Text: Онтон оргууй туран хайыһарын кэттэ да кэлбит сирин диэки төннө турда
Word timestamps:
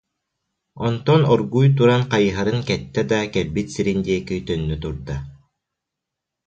Онтон 0.85 1.21
оргууй 1.33 1.67
туран 1.77 2.03
хайыһарын 2.11 2.59
кэттэ 2.67 3.01
да 3.11 3.19
кэлбит 3.33 3.67
сирин 3.75 3.99
диэки 4.07 4.37
төннө 4.47 4.75
турда 4.83 5.15